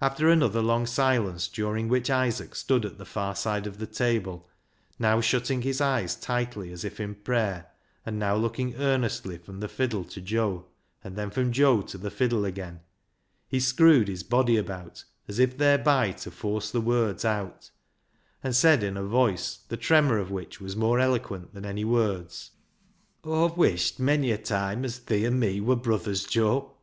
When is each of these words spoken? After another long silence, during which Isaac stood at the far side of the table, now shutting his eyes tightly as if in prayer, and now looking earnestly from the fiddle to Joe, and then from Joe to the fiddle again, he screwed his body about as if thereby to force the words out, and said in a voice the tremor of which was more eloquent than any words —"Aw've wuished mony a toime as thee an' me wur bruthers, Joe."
After 0.00 0.28
another 0.28 0.62
long 0.62 0.86
silence, 0.86 1.48
during 1.48 1.88
which 1.88 2.08
Isaac 2.08 2.54
stood 2.54 2.84
at 2.84 2.98
the 2.98 3.04
far 3.04 3.34
side 3.34 3.66
of 3.66 3.78
the 3.78 3.86
table, 3.88 4.46
now 4.96 5.20
shutting 5.20 5.62
his 5.62 5.80
eyes 5.80 6.14
tightly 6.14 6.70
as 6.70 6.84
if 6.84 7.00
in 7.00 7.16
prayer, 7.16 7.66
and 8.04 8.16
now 8.16 8.36
looking 8.36 8.76
earnestly 8.76 9.38
from 9.38 9.58
the 9.58 9.66
fiddle 9.66 10.04
to 10.04 10.20
Joe, 10.20 10.66
and 11.02 11.16
then 11.16 11.30
from 11.30 11.50
Joe 11.50 11.82
to 11.82 11.98
the 11.98 12.12
fiddle 12.12 12.44
again, 12.44 12.78
he 13.48 13.58
screwed 13.58 14.06
his 14.06 14.22
body 14.22 14.56
about 14.56 15.02
as 15.26 15.40
if 15.40 15.58
thereby 15.58 16.12
to 16.12 16.30
force 16.30 16.70
the 16.70 16.80
words 16.80 17.24
out, 17.24 17.72
and 18.44 18.54
said 18.54 18.84
in 18.84 18.96
a 18.96 19.02
voice 19.02 19.58
the 19.66 19.76
tremor 19.76 20.18
of 20.18 20.30
which 20.30 20.60
was 20.60 20.76
more 20.76 21.00
eloquent 21.00 21.54
than 21.54 21.64
any 21.66 21.84
words 21.84 22.52
—"Aw've 23.24 23.56
wuished 23.56 23.98
mony 23.98 24.30
a 24.30 24.38
toime 24.38 24.84
as 24.84 25.00
thee 25.00 25.26
an' 25.26 25.40
me 25.40 25.60
wur 25.60 25.74
bruthers, 25.74 26.24
Joe." 26.24 26.76